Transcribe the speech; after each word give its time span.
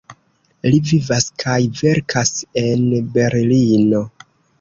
Li 0.67 0.77
vivas 0.91 1.27
kaj 1.43 1.57
verkas 1.81 2.31
en 2.63 2.87
Berlino. 3.19 4.01